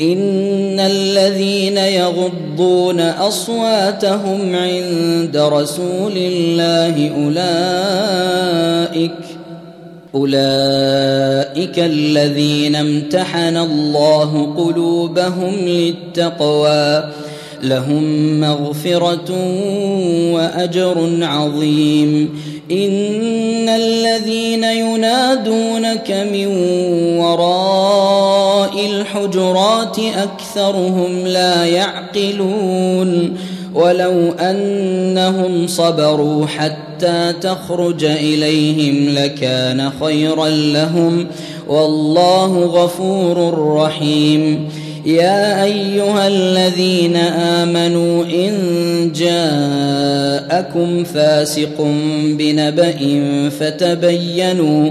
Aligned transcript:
ان 0.00 0.80
الذين 0.80 1.76
يغضون 1.76 3.00
اصواتهم 3.00 4.54
عند 4.56 5.36
رسول 5.36 6.12
الله 6.16 7.10
اولئك 7.16 9.14
اولئك 10.14 11.78
الذين 11.78 12.74
امتحن 12.76 13.56
الله 13.56 14.54
قلوبهم 14.58 15.54
للتقوى 15.60 17.08
لهم 17.62 18.02
مغفره 18.40 19.36
واجر 20.34 21.10
عظيم 21.22 22.34
ان 22.70 23.68
الذين 23.68 24.64
ينادونك 24.64 26.10
من 26.32 26.46
وراء 27.18 28.07
الحجرات 28.86 29.96
اكثرهم 29.98 31.26
لا 31.26 31.64
يعقلون 31.64 33.36
ولو 33.74 34.32
انهم 34.32 35.66
صبروا 35.66 36.46
حتى 36.46 37.32
تخرج 37.40 38.04
اليهم 38.04 39.14
لكان 39.14 39.90
خيرا 40.02 40.48
لهم 40.48 41.26
والله 41.68 42.58
غفور 42.60 43.58
رحيم 43.76 44.68
يا 45.06 45.64
ايها 45.64 46.28
الذين 46.28 47.16
امنوا 47.16 48.24
ان 48.24 48.52
جاءكم 49.14 51.04
فاسق 51.04 51.86
بنبأ 52.24 52.94
فتبينوا 53.60 54.90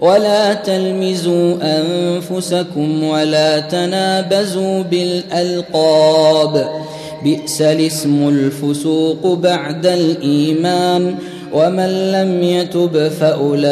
ولا 0.00 0.54
تلمزوا 0.54 1.56
انفسكم 1.62 3.04
ولا 3.04 3.60
تنابزوا 3.60 4.82
بالالقاب 4.82 6.68
بئس 7.24 7.62
الاسم 7.62 8.28
الفسوق 8.28 9.34
بعد 9.42 9.86
الايمان 9.86 11.14
ومن 11.54 12.12
لم 12.12 12.42
يتب 12.42 13.08
فاولئك 13.08 13.66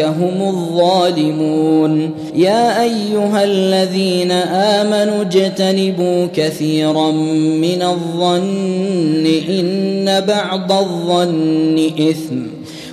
هم 0.00 0.48
الظالمون 0.56 2.10
يا 2.34 2.82
ايها 2.82 3.44
الذين 3.44 4.30
امنوا 4.50 5.22
اجتنبوا 5.22 6.26
كثيرا 6.34 7.10
من 7.60 7.82
الظن 7.82 9.26
ان 9.48 10.22
بعض 10.28 10.72
الظن 10.72 11.78
اثم 12.10 12.61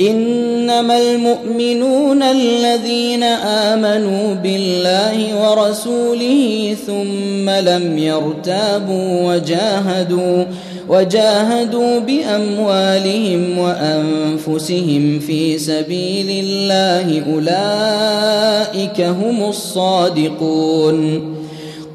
إنما 0.00 0.98
المؤمنون 1.10 2.22
الذين 2.22 3.22
آمنوا 3.72 4.34
بالله 4.34 5.18
ورسوله 5.50 6.76
ثم 6.86 7.50
لم 7.50 7.98
يرتابوا 7.98 9.22
وجاهدوا 9.34 10.44
وجاهدوا 10.88 11.98
بأموالهم 11.98 13.58
وأنفسهم 13.58 15.18
في 15.18 15.58
سبيل 15.58 16.44
الله 16.46 17.22
أولئك 17.34 19.00
هم 19.00 19.44
الصادقون 19.48 21.22